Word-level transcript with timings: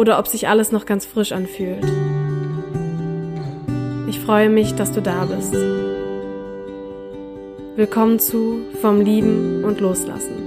oder 0.00 0.18
ob 0.18 0.26
sich 0.26 0.48
alles 0.48 0.72
noch 0.72 0.86
ganz 0.86 1.04
frisch 1.04 1.30
anfühlt. 1.32 1.84
Ich 4.08 4.18
freue 4.18 4.48
mich, 4.48 4.74
dass 4.74 4.92
du 4.92 5.02
da 5.02 5.26
bist. 5.26 5.52
Willkommen 7.76 8.18
zu 8.18 8.62
Vom 8.80 9.02
Lieben 9.02 9.62
und 9.62 9.78
Loslassen. 9.80 10.38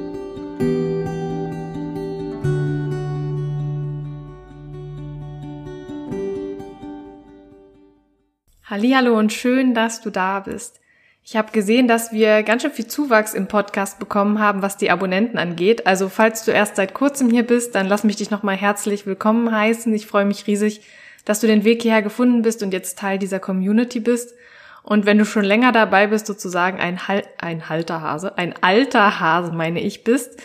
Hallo 8.65 9.19
und 9.19 9.31
schön, 9.31 9.75
dass 9.75 10.01
du 10.01 10.09
da 10.09 10.39
bist. 10.39 10.82
Ich 11.25 11.37
habe 11.37 11.53
gesehen, 11.53 11.87
dass 11.87 12.11
wir 12.11 12.43
ganz 12.43 12.63
schön 12.63 12.71
viel 12.71 12.87
Zuwachs 12.87 13.33
im 13.33 13.47
Podcast 13.47 13.97
bekommen 13.97 14.39
haben, 14.39 14.61
was 14.61 14.75
die 14.75 14.91
Abonnenten 14.91 15.37
angeht. 15.37 15.87
Also 15.87 16.09
falls 16.09 16.43
du 16.43 16.51
erst 16.51 16.75
seit 16.75 16.93
kurzem 16.93 17.29
hier 17.29 17.43
bist, 17.43 17.75
dann 17.75 17.87
lass 17.87 18.03
mich 18.03 18.17
dich 18.17 18.29
nochmal 18.29 18.57
herzlich 18.57 19.05
willkommen 19.05 19.49
heißen. 19.49 19.93
Ich 19.93 20.05
freue 20.05 20.25
mich 20.25 20.47
riesig, 20.47 20.81
dass 21.23 21.39
du 21.39 21.47
den 21.47 21.63
Weg 21.63 21.81
hierher 21.81 22.01
gefunden 22.01 22.41
bist 22.41 22.61
und 22.61 22.73
jetzt 22.73 22.99
Teil 22.99 23.19
dieser 23.19 23.39
Community 23.39 24.01
bist. 24.01 24.33
Und 24.83 25.05
wenn 25.05 25.17
du 25.17 25.23
schon 25.23 25.45
länger 25.45 25.71
dabei 25.71 26.07
bist, 26.07 26.25
sozusagen 26.25 26.81
ein, 26.81 27.07
Hal 27.07 27.23
ein 27.37 27.69
Halterhase, 27.69 28.37
ein 28.37 28.53
alter 28.59 29.21
Hase, 29.21 29.53
meine 29.53 29.79
ich, 29.79 30.03
bist, 30.03 30.41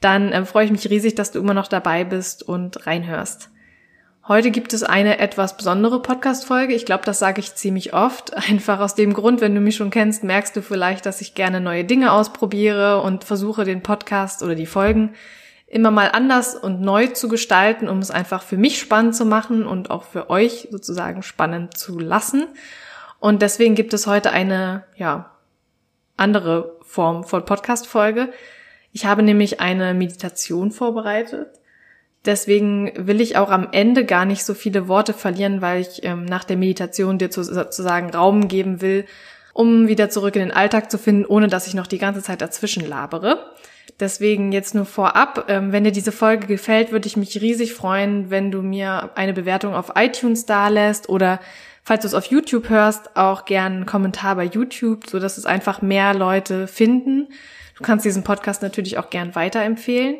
dann 0.00 0.30
äh, 0.30 0.44
freue 0.44 0.66
ich 0.66 0.70
mich 0.70 0.88
riesig, 0.88 1.16
dass 1.16 1.32
du 1.32 1.40
immer 1.40 1.54
noch 1.54 1.66
dabei 1.66 2.04
bist 2.04 2.44
und 2.44 2.86
reinhörst. 2.86 3.50
Heute 4.28 4.52
gibt 4.52 4.72
es 4.72 4.84
eine 4.84 5.18
etwas 5.18 5.56
besondere 5.56 6.00
Podcast-Folge. 6.00 6.74
Ich 6.74 6.86
glaube, 6.86 7.04
das 7.04 7.18
sage 7.18 7.40
ich 7.40 7.56
ziemlich 7.56 7.92
oft. 7.92 8.32
Einfach 8.48 8.78
aus 8.78 8.94
dem 8.94 9.14
Grund, 9.14 9.40
wenn 9.40 9.52
du 9.52 9.60
mich 9.60 9.74
schon 9.74 9.90
kennst, 9.90 10.22
merkst 10.22 10.54
du 10.54 10.62
vielleicht, 10.62 11.06
dass 11.06 11.20
ich 11.20 11.34
gerne 11.34 11.60
neue 11.60 11.84
Dinge 11.84 12.12
ausprobiere 12.12 13.02
und 13.02 13.24
versuche, 13.24 13.64
den 13.64 13.82
Podcast 13.82 14.44
oder 14.44 14.54
die 14.54 14.66
Folgen 14.66 15.14
immer 15.66 15.90
mal 15.90 16.08
anders 16.12 16.54
und 16.54 16.80
neu 16.80 17.08
zu 17.08 17.28
gestalten, 17.28 17.88
um 17.88 17.98
es 17.98 18.12
einfach 18.12 18.44
für 18.44 18.56
mich 18.56 18.78
spannend 18.78 19.16
zu 19.16 19.24
machen 19.24 19.66
und 19.66 19.90
auch 19.90 20.04
für 20.04 20.30
euch 20.30 20.68
sozusagen 20.70 21.24
spannend 21.24 21.76
zu 21.76 21.98
lassen. 21.98 22.46
Und 23.18 23.42
deswegen 23.42 23.74
gibt 23.74 23.92
es 23.92 24.06
heute 24.06 24.30
eine, 24.30 24.84
ja, 24.94 25.32
andere 26.16 26.76
Form 26.82 27.24
von 27.24 27.44
Podcast-Folge. 27.44 28.32
Ich 28.92 29.04
habe 29.04 29.24
nämlich 29.24 29.58
eine 29.58 29.94
Meditation 29.94 30.70
vorbereitet 30.70 31.58
Deswegen 32.24 32.92
will 32.96 33.20
ich 33.20 33.36
auch 33.36 33.50
am 33.50 33.68
Ende 33.72 34.04
gar 34.04 34.24
nicht 34.24 34.44
so 34.44 34.54
viele 34.54 34.86
Worte 34.86 35.12
verlieren, 35.12 35.60
weil 35.60 35.80
ich 35.80 36.04
ähm, 36.04 36.24
nach 36.24 36.44
der 36.44 36.56
Meditation 36.56 37.18
dir 37.18 37.30
zu, 37.30 37.42
sozusagen 37.42 38.10
Raum 38.10 38.46
geben 38.46 38.80
will, 38.80 39.06
um 39.52 39.88
wieder 39.88 40.08
zurück 40.08 40.36
in 40.36 40.42
den 40.42 40.52
Alltag 40.52 40.90
zu 40.90 40.98
finden, 40.98 41.26
ohne 41.26 41.48
dass 41.48 41.66
ich 41.66 41.74
noch 41.74 41.88
die 41.88 41.98
ganze 41.98 42.22
Zeit 42.22 42.40
dazwischen 42.40 42.86
labere. 42.86 43.52
Deswegen 43.98 44.52
jetzt 44.52 44.74
nur 44.74 44.86
vorab, 44.86 45.46
ähm, 45.48 45.72
wenn 45.72 45.84
dir 45.84 45.92
diese 45.92 46.12
Folge 46.12 46.46
gefällt, 46.46 46.92
würde 46.92 47.08
ich 47.08 47.16
mich 47.16 47.40
riesig 47.40 47.74
freuen, 47.74 48.30
wenn 48.30 48.50
du 48.50 48.62
mir 48.62 49.10
eine 49.16 49.32
Bewertung 49.32 49.74
auf 49.74 49.92
iTunes 49.96 50.46
dalässt 50.46 51.08
oder 51.08 51.40
falls 51.82 52.02
du 52.02 52.08
es 52.08 52.14
auf 52.14 52.26
YouTube 52.26 52.68
hörst, 52.68 53.16
auch 53.16 53.44
gern 53.44 53.72
einen 53.72 53.86
Kommentar 53.86 54.36
bei 54.36 54.44
YouTube, 54.44 55.08
so 55.08 55.18
dass 55.18 55.38
es 55.38 55.46
einfach 55.46 55.82
mehr 55.82 56.14
Leute 56.14 56.68
finden. 56.68 57.28
Du 57.76 57.82
kannst 57.82 58.04
diesen 58.04 58.22
Podcast 58.22 58.62
natürlich 58.62 58.98
auch 58.98 59.10
gern 59.10 59.34
weiterempfehlen. 59.34 60.16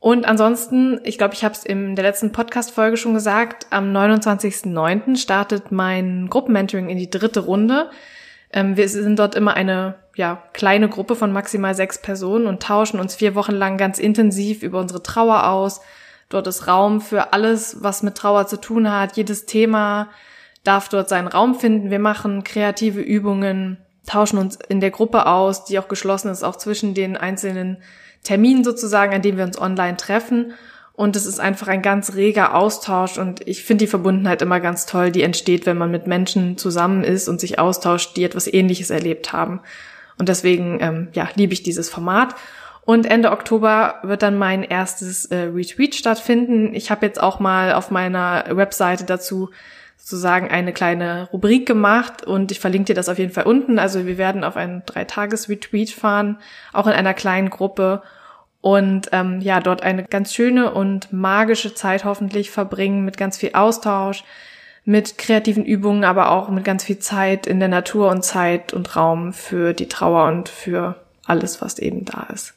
Und 0.00 0.24
ansonsten, 0.24 0.98
ich 1.04 1.18
glaube, 1.18 1.34
ich 1.34 1.44
habe 1.44 1.54
es 1.54 1.64
in 1.64 1.94
der 1.94 2.04
letzten 2.04 2.32
Podcast-Folge 2.32 2.96
schon 2.96 3.12
gesagt, 3.12 3.66
am 3.68 3.94
29.09. 3.94 5.16
startet 5.16 5.70
mein 5.70 6.28
Gruppenmentoring 6.30 6.88
in 6.88 6.96
die 6.96 7.10
dritte 7.10 7.40
Runde. 7.40 7.90
Ähm, 8.50 8.78
wir 8.78 8.88
sind 8.88 9.18
dort 9.18 9.34
immer 9.34 9.54
eine 9.54 9.96
ja, 10.16 10.42
kleine 10.54 10.88
Gruppe 10.88 11.16
von 11.16 11.32
maximal 11.32 11.74
sechs 11.74 12.00
Personen 12.00 12.46
und 12.46 12.62
tauschen 12.62 12.98
uns 12.98 13.14
vier 13.14 13.34
Wochen 13.34 13.52
lang 13.52 13.76
ganz 13.76 13.98
intensiv 13.98 14.62
über 14.62 14.80
unsere 14.80 15.02
Trauer 15.02 15.46
aus. 15.46 15.82
Dort 16.30 16.46
ist 16.46 16.66
Raum 16.66 17.02
für 17.02 17.34
alles, 17.34 17.82
was 17.82 18.02
mit 18.02 18.14
Trauer 18.14 18.46
zu 18.46 18.56
tun 18.56 18.90
hat. 18.90 19.18
Jedes 19.18 19.44
Thema 19.44 20.08
darf 20.64 20.88
dort 20.88 21.10
seinen 21.10 21.28
Raum 21.28 21.54
finden. 21.54 21.90
Wir 21.90 21.98
machen 21.98 22.42
kreative 22.42 23.02
Übungen, 23.02 23.76
tauschen 24.06 24.38
uns 24.38 24.56
in 24.68 24.80
der 24.80 24.92
Gruppe 24.92 25.26
aus, 25.26 25.66
die 25.66 25.78
auch 25.78 25.88
geschlossen 25.88 26.30
ist, 26.30 26.42
auch 26.42 26.56
zwischen 26.56 26.94
den 26.94 27.18
einzelnen 27.18 27.82
Termin 28.22 28.64
sozusagen, 28.64 29.14
an 29.14 29.22
dem 29.22 29.36
wir 29.36 29.44
uns 29.44 29.60
online 29.60 29.96
treffen. 29.96 30.52
Und 30.92 31.16
es 31.16 31.24
ist 31.24 31.40
einfach 31.40 31.68
ein 31.68 31.80
ganz 31.80 32.14
reger 32.14 32.54
Austausch 32.54 33.16
und 33.16 33.46
ich 33.48 33.64
finde 33.64 33.84
die 33.84 33.90
Verbundenheit 33.90 34.42
immer 34.42 34.60
ganz 34.60 34.84
toll, 34.84 35.10
die 35.10 35.22
entsteht, 35.22 35.64
wenn 35.64 35.78
man 35.78 35.90
mit 35.90 36.06
Menschen 36.06 36.58
zusammen 36.58 37.04
ist 37.04 37.26
und 37.26 37.40
sich 37.40 37.58
austauscht, 37.58 38.16
die 38.16 38.24
etwas 38.24 38.46
Ähnliches 38.46 38.90
erlebt 38.90 39.32
haben. 39.32 39.60
Und 40.18 40.28
deswegen, 40.28 40.78
ähm, 40.82 41.08
ja, 41.14 41.30
liebe 41.36 41.54
ich 41.54 41.62
dieses 41.62 41.88
Format. 41.88 42.34
Und 42.84 43.06
Ende 43.06 43.30
Oktober 43.30 44.00
wird 44.02 44.22
dann 44.22 44.36
mein 44.36 44.62
erstes 44.62 45.24
äh, 45.26 45.50
Retweet 45.54 45.94
stattfinden. 45.94 46.74
Ich 46.74 46.90
habe 46.90 47.06
jetzt 47.06 47.22
auch 47.22 47.40
mal 47.40 47.72
auf 47.72 47.90
meiner 47.90 48.44
Webseite 48.50 49.04
dazu 49.04 49.50
sozusagen 50.00 50.48
eine 50.48 50.72
kleine 50.72 51.28
Rubrik 51.32 51.66
gemacht 51.66 52.24
und 52.24 52.50
ich 52.50 52.58
verlinke 52.58 52.86
dir 52.86 52.94
das 52.94 53.08
auf 53.08 53.18
jeden 53.18 53.32
Fall 53.32 53.44
unten. 53.44 53.78
Also 53.78 54.06
wir 54.06 54.18
werden 54.18 54.44
auf 54.44 54.56
ein 54.56 54.82
Dreitages-Retreat 54.86 55.90
fahren, 55.90 56.38
auch 56.72 56.86
in 56.86 56.94
einer 56.94 57.14
kleinen 57.14 57.50
Gruppe 57.50 58.02
und 58.60 59.08
ähm, 59.12 59.40
ja, 59.40 59.60
dort 59.60 59.82
eine 59.82 60.04
ganz 60.04 60.34
schöne 60.34 60.72
und 60.72 61.12
magische 61.12 61.74
Zeit 61.74 62.04
hoffentlich 62.04 62.50
verbringen 62.50 63.04
mit 63.04 63.16
ganz 63.16 63.36
viel 63.36 63.50
Austausch, 63.52 64.24
mit 64.84 65.18
kreativen 65.18 65.64
Übungen, 65.64 66.04
aber 66.04 66.30
auch 66.30 66.48
mit 66.48 66.64
ganz 66.64 66.84
viel 66.84 66.98
Zeit 66.98 67.46
in 67.46 67.60
der 67.60 67.68
Natur 67.68 68.10
und 68.10 68.24
Zeit 68.24 68.72
und 68.72 68.96
Raum 68.96 69.32
für 69.32 69.74
die 69.74 69.88
Trauer 69.88 70.26
und 70.28 70.48
für 70.48 70.96
alles, 71.26 71.60
was 71.62 71.78
eben 71.78 72.04
da 72.04 72.26
ist. 72.32 72.54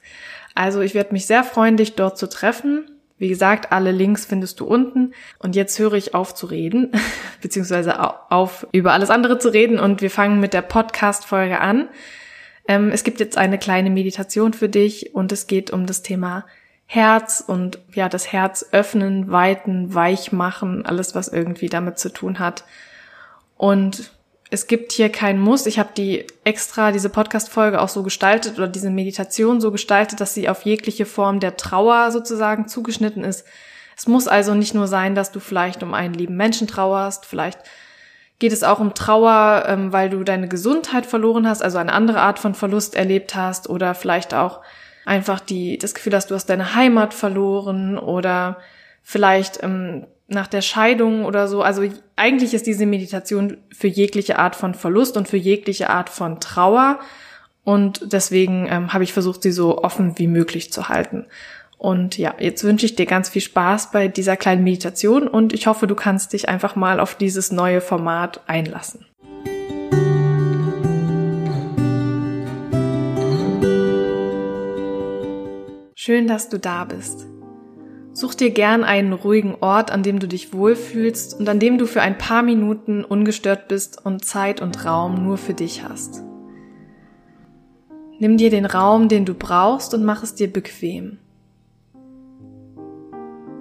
Also 0.55 0.81
ich 0.81 0.93
werde 0.93 1.13
mich 1.13 1.25
sehr 1.25 1.43
freuen, 1.43 1.77
dich 1.77 1.95
dort 1.95 2.17
zu 2.17 2.27
treffen. 2.29 2.85
Wie 3.23 3.29
gesagt, 3.29 3.72
alle 3.72 3.94
Links 3.94 4.25
findest 4.25 4.59
du 4.59 4.66
unten. 4.66 5.13
Und 5.39 5.56
jetzt 5.56 5.79
höre 5.79 5.94
ich 5.94 6.13
auf 6.13 6.35
zu 6.35 6.45
reden, 6.45 6.91
beziehungsweise 7.41 7.97
auf 8.29 8.67
über 8.73 8.91
alles 8.91 9.09
andere 9.09 9.39
zu 9.39 9.47
reden. 9.47 9.79
Und 9.79 10.01
wir 10.01 10.11
fangen 10.11 10.41
mit 10.41 10.53
der 10.53 10.61
Podcast-Folge 10.61 11.61
an. 11.61 11.88
Ähm, 12.67 12.89
es 12.91 13.06
gibt 13.06 13.22
jetzt 13.22 13.38
eine 13.38 13.57
kleine 13.57 13.91
Meditation 13.91 14.51
für 14.51 14.67
dich 14.67 15.16
und 15.16 15.31
es 15.31 15.47
geht 15.47 15.72
um 15.72 15.85
das 15.85 16.01
Thema 16.01 16.45
Herz 16.85 17.41
und 17.47 17.79
ja, 17.94 18.09
das 18.09 18.34
Herz 18.34 18.66
öffnen, 18.73 19.31
weiten, 19.31 19.94
weich 19.94 20.34
machen, 20.34 20.85
alles, 20.85 21.16
was 21.16 21.29
irgendwie 21.29 21.69
damit 21.69 22.00
zu 22.00 22.11
tun 22.11 22.40
hat. 22.40 22.66
Und 23.55 24.11
es 24.53 24.68
gibt 24.68 24.91
hier 24.91 25.09
keinen 25.09 25.40
Muss. 25.40 25.66
Ich 25.66 25.79
habe 25.79 25.90
die 25.97 26.28
extra, 26.44 26.91
diese 26.91 27.09
Podcast-Folge 27.09 27.82
auch 27.82 27.90
so 27.90 28.03
gestaltet 28.03 28.59
oder 28.59 28.67
diese 28.67 28.91
Meditation 28.91 29.59
so 29.59 29.72
gestaltet, 29.72 30.22
dass 30.22 30.35
sie 30.35 30.47
auf 30.47 30.61
jegliche 30.61 31.08
Form 31.08 31.40
der 31.40 31.58
Trauer 31.58 32.11
sozusagen 32.11 32.67
zugeschnitten 32.67 33.23
ist. 33.23 33.47
Es 33.97 34.08
muss 34.08 34.28
also 34.28 34.53
nicht 34.53 34.76
nur 34.76 34.88
sein, 34.88 35.16
dass 35.16 35.32
du 35.32 35.40
vielleicht 35.40 35.82
um 35.82 35.96
einen 35.96 36.14
lieben 36.14 36.38
Menschen 36.38 36.67
trauerst, 36.67 37.26
vielleicht 37.26 37.58
geht 38.38 38.52
es 38.52 38.61
auch 38.61 38.79
um 38.79 38.94
Trauer, 38.94 39.66
ähm, 39.67 39.91
weil 39.91 40.11
du 40.11 40.23
deine 40.23 40.47
Gesundheit 40.47 41.08
verloren 41.08 41.47
hast, 41.47 41.64
also 41.64 41.79
eine 41.79 41.94
andere 41.94 42.22
Art 42.22 42.38
von 42.38 42.53
Verlust 42.53 42.96
erlebt 42.96 43.34
hast 43.34 43.70
oder 43.70 43.96
vielleicht 43.96 44.35
auch 44.35 44.61
einfach 45.03 45.40
die, 45.40 45.79
das 45.79 45.96
Gefühl 45.96 46.14
hast, 46.14 46.29
du 46.29 46.35
hast 46.35 46.46
deine 46.46 46.76
Heimat 46.76 47.16
verloren 47.16 47.97
oder 47.97 48.58
vielleicht 49.02 49.64
ähm, 49.64 50.06
nach 50.28 50.47
der 50.47 50.61
Scheidung 50.61 51.25
oder 51.25 51.47
so. 51.47 51.61
Also 51.61 51.84
eigentlich 52.16 52.53
ist 52.53 52.67
diese 52.67 52.85
Meditation 52.85 53.58
für 53.72 53.87
jegliche 53.87 54.40
Art 54.40 54.55
von 54.55 54.73
Verlust 54.73 55.17
und 55.17 55.28
für 55.28 55.37
jegliche 55.37 55.90
Art 55.90 56.09
von 56.09 56.40
Trauer. 56.40 56.99
Und 57.64 58.14
deswegen 58.14 58.67
ähm, 58.70 58.93
habe 58.93 59.03
ich 59.03 59.14
versucht, 59.14 59.43
sie 59.43 59.52
so 59.52 59.84
offen 59.84 60.17
wie 60.17 60.28
möglich 60.28 60.72
zu 60.72 60.90
halten. 60.90 61.25
Und 61.78 62.17
ja, 62.17 62.34
jetzt 62.40 62.64
wünsche 62.64 62.85
ich 62.85 62.96
dir 62.96 63.05
ganz 63.05 63.28
viel 63.28 63.41
Spaß 63.41 63.91
bei 63.91 64.08
dieser 64.08 64.37
kleinen 64.37 64.64
Meditation 64.64 65.28
und 65.28 65.52
ich 65.52 65.67
hoffe, 65.67 65.85
du 65.85 65.96
kannst 65.96 66.31
dich 66.31 66.47
einfach 66.47 66.78
mal 66.78 67.02
auf 67.02 67.16
dieses 67.16 67.52
neue 67.52 67.81
Format 67.81 68.41
einlassen. 68.47 69.05
Schön, 75.96 76.28
dass 76.28 76.47
du 76.49 76.58
da 76.58 76.85
bist. 76.85 77.33
Such 78.23 78.35
dir 78.35 78.52
gern 78.52 78.85
einen 78.85 79.11
ruhigen 79.11 79.58
Ort, 79.59 79.91
an 79.91 80.02
dem 80.02 80.20
du 80.20 80.29
dich 80.29 80.53
wohlfühlst 80.53 81.37
und 81.37 81.49
an 81.49 81.59
dem 81.59 81.78
du 81.78 81.85
für 81.85 82.02
ein 82.02 82.17
paar 82.17 82.41
Minuten 82.41 83.03
ungestört 83.03 83.67
bist 83.67 84.05
und 84.05 84.23
Zeit 84.23 84.61
und 84.61 84.85
Raum 84.85 85.25
nur 85.25 85.37
für 85.37 85.53
dich 85.53 85.84
hast. 85.84 86.23
Nimm 88.20 88.37
dir 88.37 88.49
den 88.49 88.66
Raum, 88.66 89.09
den 89.09 89.25
du 89.25 89.34
brauchst 89.34 89.93
und 89.93 90.05
mach 90.05 90.23
es 90.23 90.35
dir 90.35 90.49
bequem. 90.49 91.17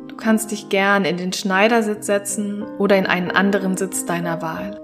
Du 0.06 0.14
kannst 0.16 0.52
dich 0.52 0.68
gern 0.68 1.04
in 1.04 1.16
den 1.16 1.32
Schneidersitz 1.32 2.06
setzen 2.06 2.62
oder 2.78 2.96
in 2.96 3.06
einen 3.06 3.32
anderen 3.32 3.76
Sitz 3.76 4.06
deiner 4.06 4.42
Wahl. 4.42 4.80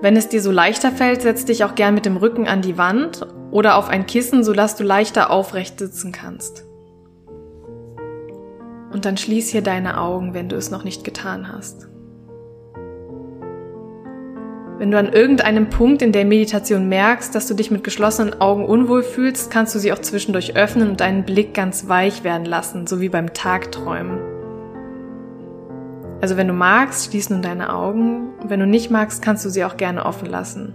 Wenn 0.00 0.14
es 0.14 0.28
dir 0.28 0.42
so 0.42 0.52
leichter 0.52 0.92
fällt, 0.92 1.22
setz 1.22 1.44
dich 1.44 1.64
auch 1.64 1.74
gern 1.74 1.92
mit 1.92 2.06
dem 2.06 2.16
Rücken 2.16 2.46
an 2.46 2.62
die 2.62 2.78
Wand 2.78 3.26
oder 3.50 3.74
auf 3.74 3.88
ein 3.88 4.06
Kissen, 4.06 4.44
sodass 4.44 4.76
du 4.76 4.84
leichter 4.84 5.30
aufrecht 5.30 5.80
sitzen 5.80 6.12
kannst. 6.12 6.67
Und 8.90 9.04
dann 9.04 9.16
schließ 9.16 9.50
hier 9.50 9.62
deine 9.62 10.00
Augen, 10.00 10.34
wenn 10.34 10.48
du 10.48 10.56
es 10.56 10.70
noch 10.70 10.84
nicht 10.84 11.04
getan 11.04 11.52
hast. 11.52 11.88
Wenn 14.78 14.92
du 14.92 14.98
an 14.98 15.12
irgendeinem 15.12 15.70
Punkt 15.70 16.02
in 16.02 16.12
der 16.12 16.24
Meditation 16.24 16.88
merkst, 16.88 17.34
dass 17.34 17.48
du 17.48 17.54
dich 17.54 17.72
mit 17.72 17.82
geschlossenen 17.82 18.40
Augen 18.40 18.64
unwohl 18.64 19.02
fühlst, 19.02 19.50
kannst 19.50 19.74
du 19.74 19.80
sie 19.80 19.92
auch 19.92 19.98
zwischendurch 19.98 20.54
öffnen 20.54 20.90
und 20.90 21.00
deinen 21.00 21.24
Blick 21.24 21.52
ganz 21.52 21.88
weich 21.88 22.22
werden 22.22 22.44
lassen, 22.44 22.86
so 22.86 23.00
wie 23.00 23.08
beim 23.08 23.34
Tagträumen. 23.34 24.20
Also 26.20 26.36
wenn 26.36 26.46
du 26.46 26.54
magst, 26.54 27.10
schließ 27.10 27.30
nun 27.30 27.42
deine 27.42 27.74
Augen. 27.74 28.30
Wenn 28.44 28.60
du 28.60 28.66
nicht 28.66 28.90
magst, 28.90 29.20
kannst 29.20 29.44
du 29.44 29.50
sie 29.50 29.64
auch 29.64 29.76
gerne 29.76 30.06
offen 30.06 30.26
lassen. 30.26 30.74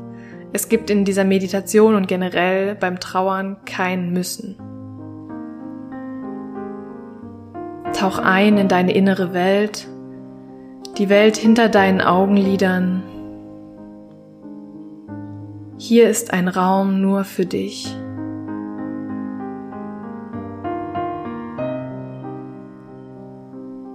Es 0.52 0.68
gibt 0.68 0.90
in 0.90 1.06
dieser 1.06 1.24
Meditation 1.24 1.96
und 1.96 2.08
generell 2.08 2.76
beim 2.76 3.00
Trauern 3.00 3.58
kein 3.66 4.12
Müssen. 4.12 4.58
Tauch 8.04 8.20
ein 8.20 8.58
in 8.58 8.68
deine 8.68 8.94
innere 8.94 9.32
Welt, 9.32 9.88
die 10.98 11.08
Welt 11.08 11.38
hinter 11.38 11.70
deinen 11.70 12.02
Augenlidern. 12.02 13.02
Hier 15.78 16.10
ist 16.10 16.34
ein 16.34 16.50
Raum 16.50 17.00
nur 17.00 17.24
für 17.24 17.46
dich. 17.46 17.96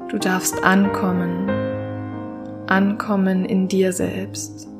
Du 0.08 0.16
darfst 0.16 0.64
ankommen, 0.64 1.50
ankommen 2.66 3.44
in 3.44 3.69
dir 3.69 3.93
selbst. 3.93 4.70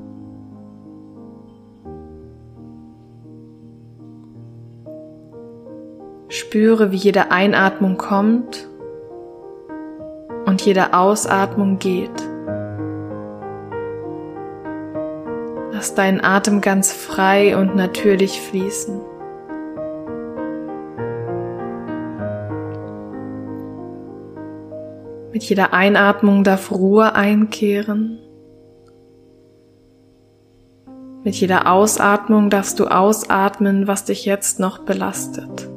Spüre, 6.31 6.93
wie 6.93 6.97
jede 6.97 7.31
Einatmung 7.31 7.99
kommt 7.99 8.71
und 10.59 10.67
jede 10.67 10.93
Ausatmung 10.93 11.79
geht. 11.79 12.11
Lass 15.71 15.95
deinen 15.95 16.21
Atem 16.21 16.61
ganz 16.61 16.93
frei 16.93 17.57
und 17.57 17.77
natürlich 17.77 18.41
fließen. 18.41 19.01
Mit 25.33 25.45
jeder 25.45 25.73
Einatmung 25.73 26.43
darf 26.43 26.73
Ruhe 26.73 27.15
einkehren. 27.15 28.19
Mit 31.23 31.37
jeder 31.37 31.71
Ausatmung 31.71 32.51
darfst 32.51 32.81
du 32.81 32.89
ausatmen, 32.89 33.87
was 33.87 34.07
dich 34.07 34.25
jetzt 34.25 34.59
noch 34.59 34.81
belastet. 34.81 35.71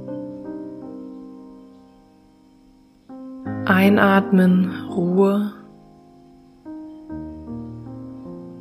Einatmen, 3.72 4.70
Ruhe. 4.90 5.54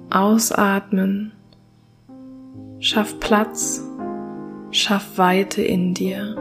Ausatmen, 0.09 1.33
schaff 2.79 3.19
Platz, 3.19 3.85
schaff 4.71 5.19
Weite 5.19 5.62
in 5.62 5.95
dir. 5.95 6.37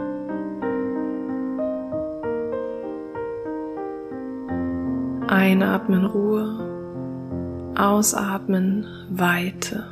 Einatmen 5.26 6.04
Ruhe, 6.04 7.74
ausatmen 7.76 8.86
Weite. 9.10 9.84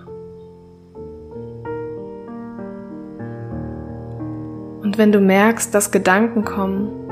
Und 4.83 4.99
wenn 4.99 5.11
du 5.11 5.21
merkst, 5.21 5.75
dass 5.75 5.91
Gedanken 5.91 6.45
kommen, 6.45 7.08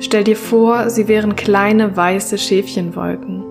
stell 0.00 0.24
dir 0.24 0.36
vor, 0.36 0.90
sie 0.90 1.08
wären 1.08 1.36
kleine 1.36 1.96
weiße 1.96 2.38
Schäfchenwolken. 2.38 3.44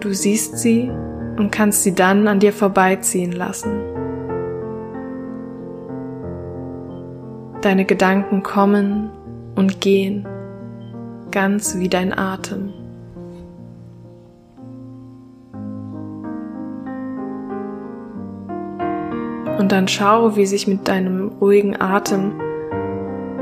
Du 0.00 0.12
siehst 0.12 0.58
sie 0.58 0.90
und 1.36 1.50
kannst 1.50 1.82
sie 1.82 1.94
dann 1.94 2.26
an 2.26 2.40
dir 2.40 2.52
vorbeiziehen 2.52 3.32
lassen. 3.32 3.80
Deine 7.60 7.84
Gedanken 7.84 8.42
kommen 8.42 9.10
und 9.54 9.80
gehen 9.80 10.26
ganz 11.30 11.78
wie 11.78 11.88
dein 11.88 12.16
Atem. 12.16 12.72
Und 19.58 19.72
dann 19.72 19.88
schau, 19.88 20.36
wie 20.36 20.46
sich 20.46 20.66
mit 20.66 20.88
deinem 20.88 21.28
ruhigen 21.40 21.78
Atem 21.78 22.32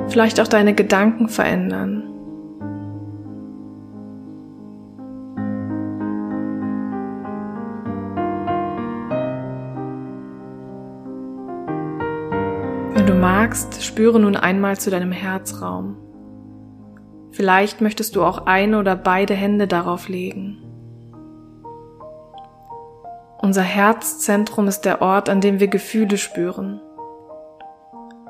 vielleicht 0.08 0.40
auch 0.40 0.48
deine 0.48 0.74
Gedanken 0.74 1.28
verändern. 1.28 2.04
Wenn 12.94 13.06
du 13.06 13.14
magst, 13.14 13.84
spüre 13.84 14.18
nun 14.18 14.36
einmal 14.36 14.78
zu 14.78 14.90
deinem 14.90 15.12
Herzraum. 15.12 15.96
Vielleicht 17.30 17.80
möchtest 17.80 18.16
du 18.16 18.24
auch 18.24 18.46
eine 18.46 18.78
oder 18.78 18.96
beide 18.96 19.34
Hände 19.34 19.68
darauf 19.68 20.08
legen. 20.08 20.58
Unser 23.40 23.62
Herzzentrum 23.62 24.66
ist 24.66 24.80
der 24.80 25.00
Ort, 25.00 25.28
an 25.28 25.40
dem 25.40 25.60
wir 25.60 25.68
Gefühle 25.68 26.18
spüren, 26.18 26.80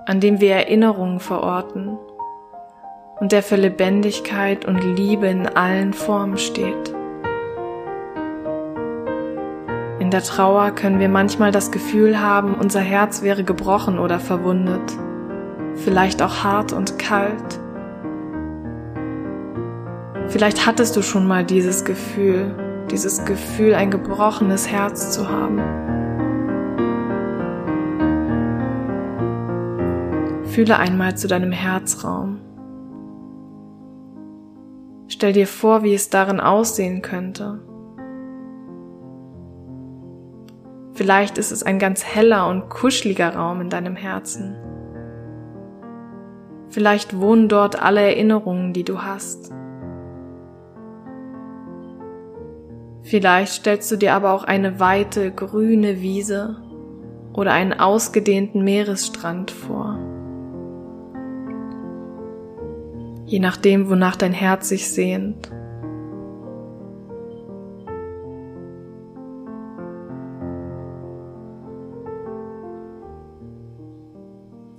an 0.09 0.21
dem 0.21 0.41
wir 0.41 0.55
Erinnerungen 0.55 1.21
verorten 1.21 1.99
und 3.21 3.31
der 3.31 3.43
für 3.43 3.57
Lebendigkeit 3.57 4.65
und 4.65 4.83
Liebe 4.97 5.27
in 5.27 5.47
allen 5.47 5.93
Formen 5.93 6.38
steht. 6.38 6.95
In 9.99 10.11
der 10.11 10.23
Trauer 10.23 10.71
können 10.71 10.99
wir 10.99 11.11
manchmal 11.11 11.53
das 11.53 11.71
Gefühl 11.71 12.21
haben, 12.21 12.55
unser 12.55 12.81
Herz 12.81 13.23
wäre 13.23 13.45
gebrochen 13.45 13.99
oder 13.99 14.19
verwundet, 14.19 14.97
vielleicht 15.75 16.23
auch 16.23 16.43
hart 16.43 16.73
und 16.73 16.99
kalt 16.99 17.61
Vielleicht 20.29 20.67
hattest 20.67 20.95
du 20.95 21.03
schon 21.03 21.27
mal 21.27 21.45
dieses 21.45 21.87
Gefühl, 21.87 22.55
dieses 22.91 23.25
Gefühl, 23.25 23.75
ein 23.75 23.91
gebrochenes 23.91 24.69
Herz 24.69 25.11
zu 25.12 25.29
haben. 25.29 25.59
Fühle 30.59 30.77
einmal 30.77 31.17
zu 31.17 31.29
deinem 31.29 31.53
Herzraum. 31.53 32.41
Stell 35.07 35.33
dir 35.33 35.47
vor, 35.47 35.85
wie 35.85 35.95
es 35.95 36.11
darin 36.11 36.41
aussehen 36.41 37.00
könnte. 37.00 37.61
Vielleicht 40.95 41.38
ist 41.38 41.53
es 41.53 41.62
ein 41.62 41.79
ganz 41.79 42.05
heller 42.05 42.49
und 42.49 42.71
kuscheliger 42.71 43.37
Raum 43.37 43.61
in 43.61 43.71
deinem 43.71 43.95
Herzen. 43.95 44.57
Vielleicht 46.71 47.17
wohnen 47.21 47.49
dort 47.49 47.81
alle 47.81 48.00
Erinnerungen, 48.00 48.73
die 48.73 48.83
du 48.83 49.00
hast. 49.00 49.53
Vielleicht 53.03 53.53
stellst 53.53 53.93
du 53.93 53.97
dir 53.97 54.12
aber 54.12 54.33
auch 54.33 54.43
eine 54.43 54.81
weite 54.81 55.31
grüne 55.31 56.00
Wiese 56.00 56.57
oder 57.33 57.53
einen 57.53 57.75
ausgedehnten 57.75 58.65
Meeresstrand 58.65 59.53
vor. 59.53 59.98
Je 63.28 63.40
nachdem, 63.40 63.90
wonach 63.90 64.16
dein 64.16 64.32
Herz 64.32 64.70
sich 64.70 64.90
sehnt. 64.90 65.50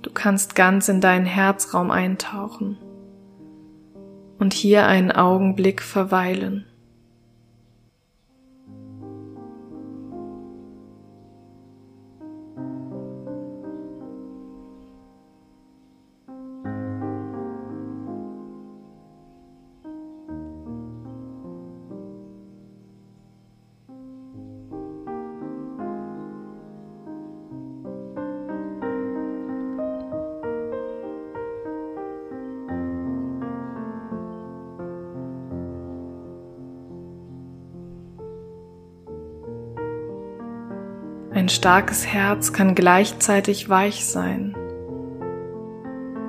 Du 0.02 0.10
kannst 0.12 0.56
ganz 0.56 0.88
in 0.88 1.00
deinen 1.00 1.26
Herzraum 1.26 1.92
eintauchen 1.92 2.76
und 4.40 4.52
hier 4.52 4.88
einen 4.88 5.12
Augenblick 5.12 5.80
verweilen. 5.80 6.66
Starkes 41.50 42.06
Herz 42.06 42.52
kann 42.52 42.74
gleichzeitig 42.74 43.68
weich 43.68 44.06
sein. 44.06 44.56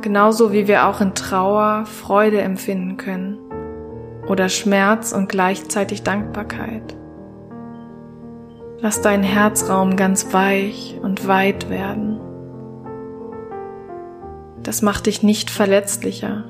Genauso 0.01 0.51
wie 0.51 0.67
wir 0.67 0.87
auch 0.87 0.99
in 1.01 1.13
Trauer 1.13 1.85
Freude 1.85 2.41
empfinden 2.41 2.97
können 2.97 3.37
oder 4.27 4.49
Schmerz 4.49 5.11
und 5.11 5.29
gleichzeitig 5.29 6.03
Dankbarkeit. 6.03 6.95
Lass 8.79 9.01
deinen 9.01 9.23
Herzraum 9.23 9.95
ganz 9.95 10.33
weich 10.33 10.99
und 11.01 11.27
weit 11.27 11.69
werden. 11.69 12.19
Das 14.63 14.81
macht 14.81 15.05
dich 15.05 15.21
nicht 15.21 15.51
verletzlicher. 15.51 16.45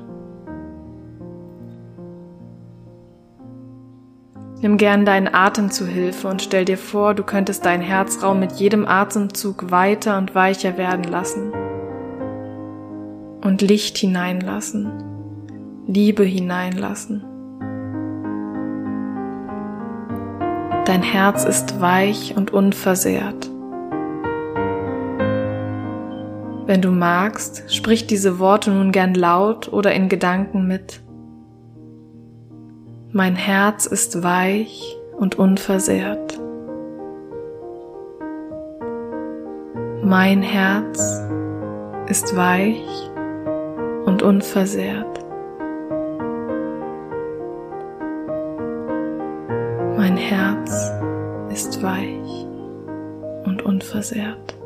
Nimm 4.62 4.76
gern 4.76 5.04
deinen 5.04 5.26
Atem 5.34 5.72
zu 5.72 5.88
Hilfe 5.88 6.28
und 6.28 6.40
stell 6.40 6.64
dir 6.64 6.78
vor, 6.78 7.14
du 7.14 7.24
könntest 7.24 7.66
deinen 7.66 7.82
Herzraum 7.82 8.38
mit 8.38 8.52
jedem 8.52 8.86
Atemzug 8.86 9.72
weiter 9.72 10.16
und 10.18 10.36
weicher 10.36 10.78
werden 10.78 11.02
lassen. 11.02 11.52
Und 13.42 13.60
Licht 13.60 13.98
hineinlassen, 13.98 14.92
Liebe 15.88 16.22
hineinlassen. 16.22 17.24
Dein 20.84 21.02
Herz 21.02 21.44
ist 21.44 21.80
weich 21.80 22.36
und 22.36 22.52
unversehrt. 22.52 23.50
Wenn 26.66 26.80
du 26.80 26.92
magst, 26.92 27.64
sprich 27.74 28.06
diese 28.06 28.38
Worte 28.38 28.70
nun 28.70 28.92
gern 28.92 29.14
laut 29.14 29.72
oder 29.72 29.92
in 29.92 30.08
Gedanken 30.08 30.68
mit. 30.68 31.01
Mein 33.14 33.36
Herz 33.36 33.84
ist 33.84 34.22
weich 34.22 34.96
und 35.18 35.38
unversehrt. 35.38 36.40
Mein 40.02 40.40
Herz 40.40 41.20
ist 42.08 42.34
weich 42.34 43.10
und 44.06 44.22
unversehrt. 44.22 45.26
Mein 49.98 50.16
Herz 50.16 50.90
ist 51.50 51.82
weich 51.82 52.46
und 53.44 53.60
unversehrt. 53.60 54.56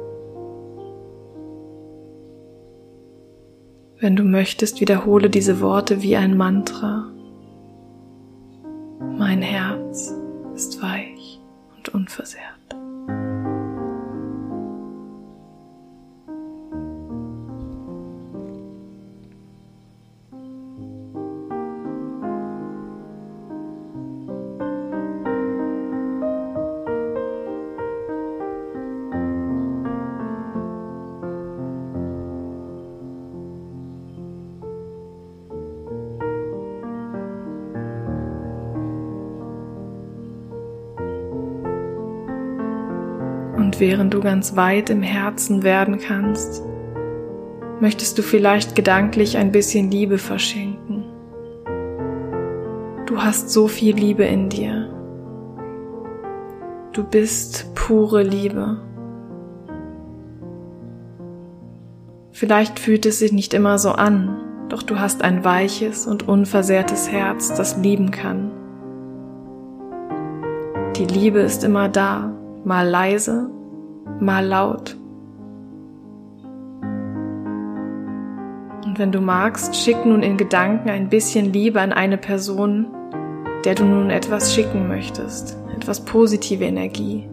Wenn 3.98 4.14
du 4.14 4.22
möchtest, 4.22 4.80
wiederhole 4.80 5.30
diese 5.30 5.60
Worte 5.60 6.00
wie 6.00 6.14
ein 6.14 6.36
Mantra. 6.36 7.10
Mein 9.26 9.42
Herz 9.42 9.75
Während 43.78 44.14
du 44.14 44.20
ganz 44.20 44.56
weit 44.56 44.88
im 44.88 45.02
Herzen 45.02 45.62
werden 45.62 45.98
kannst, 45.98 46.62
möchtest 47.78 48.16
du 48.16 48.22
vielleicht 48.22 48.74
gedanklich 48.74 49.36
ein 49.36 49.52
bisschen 49.52 49.90
Liebe 49.90 50.16
verschenken. 50.16 51.04
Du 53.04 53.22
hast 53.22 53.50
so 53.50 53.68
viel 53.68 53.94
Liebe 53.94 54.24
in 54.24 54.48
dir. 54.48 54.88
Du 56.92 57.04
bist 57.04 57.74
pure 57.74 58.22
Liebe. 58.22 58.78
Vielleicht 62.32 62.78
fühlt 62.78 63.04
es 63.04 63.18
sich 63.18 63.32
nicht 63.32 63.52
immer 63.52 63.78
so 63.78 63.90
an, 63.92 64.40
doch 64.70 64.82
du 64.82 64.98
hast 64.98 65.22
ein 65.22 65.44
weiches 65.44 66.06
und 66.06 66.26
unversehrtes 66.26 67.10
Herz, 67.10 67.54
das 67.54 67.76
lieben 67.76 68.10
kann. 68.10 68.50
Die 70.96 71.04
Liebe 71.04 71.40
ist 71.40 71.62
immer 71.62 71.90
da, 71.90 72.32
mal 72.64 72.88
leise, 72.88 73.50
mal 74.20 74.44
laut. 74.44 74.96
Und 78.84 78.98
wenn 78.98 79.12
du 79.12 79.20
magst, 79.20 79.76
schick 79.76 80.06
nun 80.06 80.22
in 80.22 80.36
Gedanken 80.36 80.88
ein 80.88 81.08
bisschen 81.08 81.52
Liebe 81.52 81.80
an 81.80 81.92
eine 81.92 82.16
Person, 82.16 82.86
der 83.64 83.74
du 83.74 83.84
nun 83.84 84.10
etwas 84.10 84.54
schicken 84.54 84.88
möchtest, 84.88 85.56
etwas 85.76 86.04
positive 86.04 86.64
Energie. 86.64 87.28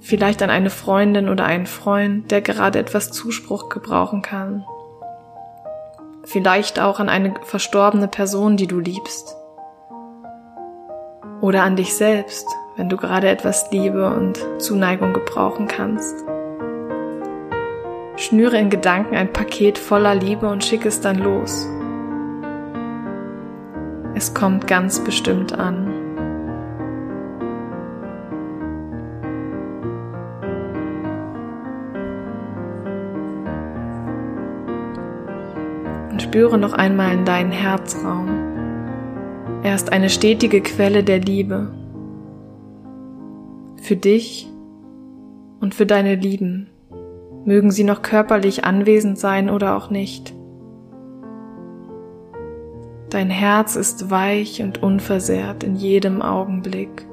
Vielleicht 0.00 0.42
an 0.42 0.50
eine 0.50 0.70
Freundin 0.70 1.28
oder 1.28 1.44
einen 1.44 1.66
Freund, 1.66 2.30
der 2.30 2.40
gerade 2.40 2.78
etwas 2.78 3.10
Zuspruch 3.10 3.68
gebrauchen 3.68 4.22
kann. 4.22 4.64
Vielleicht 6.24 6.80
auch 6.80 7.00
an 7.00 7.08
eine 7.08 7.34
verstorbene 7.42 8.08
Person, 8.08 8.56
die 8.56 8.66
du 8.66 8.80
liebst. 8.80 9.36
Oder 11.40 11.62
an 11.62 11.76
dich 11.76 11.94
selbst, 11.94 12.46
wenn 12.78 12.88
du 12.88 12.96
gerade 12.96 13.28
etwas 13.28 13.70
Liebe 13.72 14.08
und 14.14 14.38
Zuneigung 14.58 15.12
gebrauchen 15.12 15.66
kannst. 15.66 16.24
Schnüre 18.16 18.56
in 18.56 18.70
Gedanken 18.70 19.16
ein 19.16 19.32
Paket 19.32 19.78
voller 19.78 20.14
Liebe 20.14 20.48
und 20.48 20.64
schick 20.64 20.86
es 20.86 21.00
dann 21.00 21.18
los. 21.18 21.68
Es 24.14 24.32
kommt 24.32 24.68
ganz 24.68 25.00
bestimmt 25.00 25.58
an. 25.58 25.92
Und 36.12 36.22
spüre 36.22 36.58
noch 36.58 36.74
einmal 36.74 37.12
in 37.12 37.24
deinen 37.24 37.52
Herzraum. 37.52 38.28
Er 39.64 39.74
ist 39.74 39.92
eine 39.92 40.08
stetige 40.10 40.60
Quelle 40.60 41.02
der 41.02 41.18
Liebe 41.18 41.72
für 43.80 43.96
dich 43.96 44.48
und 45.60 45.74
für 45.74 45.86
deine 45.86 46.14
Lieben, 46.14 46.68
mögen 47.44 47.70
sie 47.70 47.84
noch 47.84 48.02
körperlich 48.02 48.64
anwesend 48.64 49.18
sein 49.18 49.48
oder 49.48 49.76
auch 49.76 49.90
nicht. 49.90 50.34
Dein 53.10 53.30
Herz 53.30 53.74
ist 53.74 54.10
weich 54.10 54.62
und 54.62 54.82
unversehrt 54.82 55.64
in 55.64 55.76
jedem 55.76 56.20
Augenblick. 56.20 57.07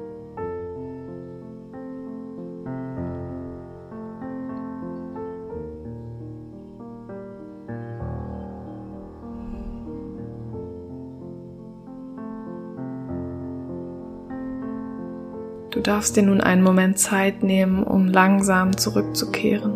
Du 15.70 15.80
darfst 15.80 16.16
dir 16.16 16.22
nun 16.22 16.40
einen 16.40 16.62
Moment 16.62 16.98
Zeit 16.98 17.42
nehmen, 17.42 17.82
um 17.82 18.06
langsam 18.06 18.76
zurückzukehren. 18.76 19.74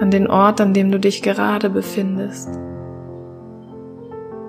An 0.00 0.10
den 0.10 0.26
Ort, 0.26 0.60
an 0.60 0.74
dem 0.74 0.90
du 0.90 0.98
dich 0.98 1.22
gerade 1.22 1.70
befindest. 1.70 2.48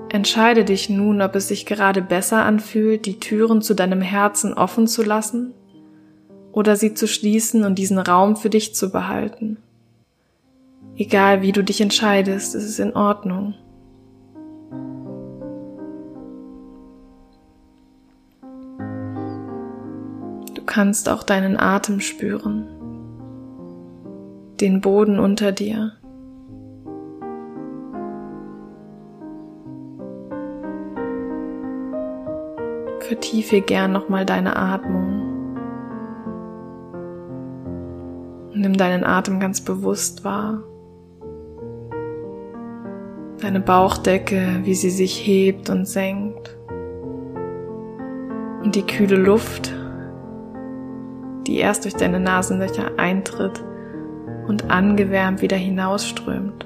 Entscheide 0.09 0.63
dich 0.63 0.89
nun, 0.89 1.21
ob 1.21 1.35
es 1.35 1.49
sich 1.49 1.65
gerade 1.65 2.01
besser 2.01 2.43
anfühlt, 2.43 3.05
die 3.05 3.19
Türen 3.19 3.61
zu 3.61 3.73
deinem 3.73 4.01
Herzen 4.01 4.53
offen 4.53 4.87
zu 4.87 5.03
lassen 5.03 5.53
oder 6.51 6.75
sie 6.75 6.93
zu 6.93 7.07
schließen 7.07 7.63
und 7.63 7.75
diesen 7.75 7.99
Raum 7.99 8.35
für 8.35 8.49
dich 8.49 8.73
zu 8.73 8.91
behalten. 8.91 9.57
Egal 10.95 11.41
wie 11.41 11.51
du 11.51 11.63
dich 11.63 11.81
entscheidest, 11.81 12.55
ist 12.55 12.63
es 12.63 12.79
in 12.79 12.95
Ordnung. 12.95 13.53
Kannst 20.77 21.09
auch 21.09 21.23
deinen 21.23 21.59
Atem 21.59 21.99
spüren, 22.01 22.67
den 24.61 24.79
Boden 24.79 25.17
unter 25.17 25.51
dir. 25.51 25.93
Vertiefe 32.99 33.61
gern 33.61 33.91
nochmal 33.91 34.23
deine 34.23 34.55
Atmung. 34.55 35.23
nimm 38.53 38.77
deinen 38.77 39.03
Atem 39.03 39.39
ganz 39.39 39.61
bewusst 39.61 40.23
wahr. 40.23 40.61
Deine 43.41 43.61
Bauchdecke, 43.61 44.59
wie 44.61 44.75
sie 44.75 44.91
sich 44.91 45.25
hebt 45.25 45.71
und 45.71 45.87
senkt. 45.87 46.55
Und 48.61 48.75
die 48.75 48.83
kühle 48.83 49.15
Luft, 49.15 49.73
die 51.47 51.57
erst 51.57 51.85
durch 51.85 51.95
deine 51.95 52.19
Nasenlöcher 52.19 52.91
eintritt 52.97 53.63
und 54.47 54.69
angewärmt 54.69 55.41
wieder 55.41 55.57
hinausströmt. 55.57 56.65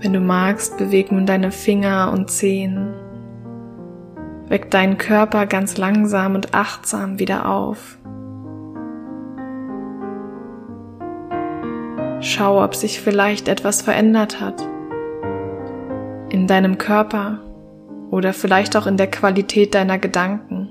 Wenn 0.00 0.12
du 0.12 0.20
magst, 0.20 0.76
beweg 0.76 1.12
nun 1.12 1.24
deine 1.24 1.50
Finger 1.50 2.10
und 2.12 2.30
Zehen. 2.30 2.94
Weck 4.48 4.70
deinen 4.70 4.98
Körper 4.98 5.46
ganz 5.46 5.78
langsam 5.78 6.34
und 6.34 6.54
achtsam 6.54 7.18
wieder 7.18 7.48
auf. 7.48 7.98
Schau, 12.20 12.62
ob 12.62 12.74
sich 12.74 13.00
vielleicht 13.00 13.48
etwas 13.48 13.82
verändert 13.82 14.40
hat. 14.40 14.66
In 16.28 16.46
deinem 16.46 16.78
Körper 16.78 17.43
oder 18.14 18.32
vielleicht 18.32 18.76
auch 18.76 18.86
in 18.86 18.96
der 18.96 19.10
Qualität 19.10 19.74
deiner 19.74 19.98
Gedanken. 19.98 20.68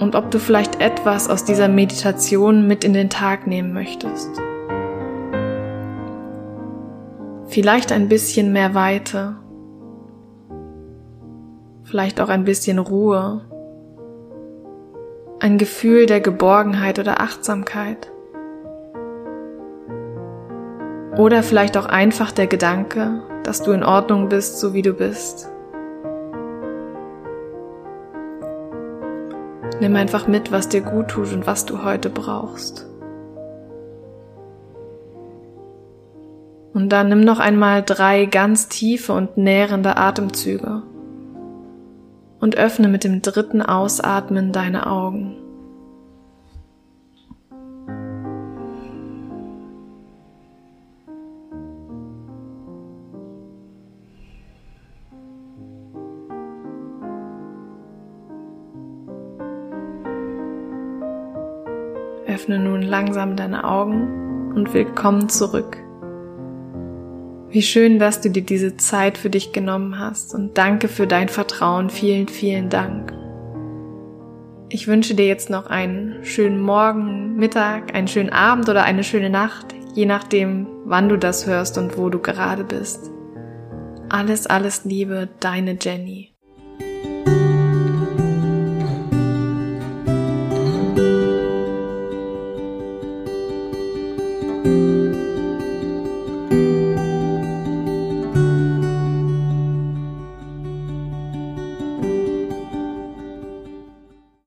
Und 0.00 0.16
ob 0.16 0.32
du 0.32 0.40
vielleicht 0.40 0.80
etwas 0.80 1.30
aus 1.30 1.44
dieser 1.44 1.68
Meditation 1.68 2.66
mit 2.66 2.82
in 2.82 2.92
den 2.92 3.08
Tag 3.08 3.46
nehmen 3.46 3.72
möchtest. 3.72 4.30
Vielleicht 7.46 7.92
ein 7.92 8.08
bisschen 8.08 8.52
mehr 8.52 8.74
Weite. 8.74 9.36
Vielleicht 11.84 12.20
auch 12.20 12.28
ein 12.28 12.42
bisschen 12.42 12.80
Ruhe. 12.80 13.42
Ein 15.38 15.58
Gefühl 15.58 16.06
der 16.06 16.20
Geborgenheit 16.20 16.98
oder 16.98 17.20
Achtsamkeit. 17.20 18.10
Oder 21.16 21.44
vielleicht 21.44 21.76
auch 21.76 21.86
einfach 21.86 22.32
der 22.32 22.48
Gedanke, 22.48 23.22
dass 23.48 23.62
du 23.62 23.72
in 23.72 23.82
Ordnung 23.82 24.28
bist, 24.28 24.60
so 24.60 24.74
wie 24.74 24.82
du 24.82 24.92
bist. 24.92 25.48
Nimm 29.80 29.96
einfach 29.96 30.26
mit, 30.26 30.52
was 30.52 30.68
dir 30.68 30.82
gut 30.82 31.08
tut 31.08 31.32
und 31.32 31.46
was 31.46 31.64
du 31.64 31.82
heute 31.82 32.10
brauchst. 32.10 32.86
Und 36.74 36.90
dann 36.90 37.08
nimm 37.08 37.22
noch 37.22 37.38
einmal 37.38 37.82
drei 37.82 38.26
ganz 38.26 38.68
tiefe 38.68 39.14
und 39.14 39.38
nährende 39.38 39.96
Atemzüge 39.96 40.82
und 42.40 42.58
öffne 42.58 42.88
mit 42.88 43.02
dem 43.02 43.22
dritten 43.22 43.62
Ausatmen 43.62 44.52
deine 44.52 44.86
Augen. 44.86 45.36
Öffne 62.48 62.64
nun 62.64 62.80
langsam 62.80 63.36
deine 63.36 63.64
Augen 63.64 64.54
und 64.54 64.72
willkommen 64.72 65.28
zurück. 65.28 65.76
Wie 67.50 67.60
schön, 67.60 67.98
dass 67.98 68.22
du 68.22 68.30
dir 68.30 68.40
diese 68.40 68.78
Zeit 68.78 69.18
für 69.18 69.28
dich 69.28 69.52
genommen 69.52 69.98
hast 69.98 70.34
und 70.34 70.56
danke 70.56 70.88
für 70.88 71.06
dein 71.06 71.28
Vertrauen. 71.28 71.90
Vielen, 71.90 72.26
vielen 72.26 72.70
Dank. 72.70 73.12
Ich 74.70 74.88
wünsche 74.88 75.14
dir 75.14 75.26
jetzt 75.26 75.50
noch 75.50 75.66
einen 75.66 76.24
schönen 76.24 76.58
Morgen, 76.58 77.36
Mittag, 77.36 77.94
einen 77.94 78.08
schönen 78.08 78.30
Abend 78.30 78.66
oder 78.70 78.82
eine 78.82 79.04
schöne 79.04 79.28
Nacht, 79.28 79.74
je 79.94 80.06
nachdem, 80.06 80.68
wann 80.86 81.10
du 81.10 81.18
das 81.18 81.46
hörst 81.46 81.76
und 81.76 81.98
wo 81.98 82.08
du 82.08 82.18
gerade 82.18 82.64
bist. 82.64 83.10
Alles, 84.08 84.46
alles 84.46 84.86
Liebe, 84.86 85.28
deine 85.40 85.76
Jenny. 85.78 86.32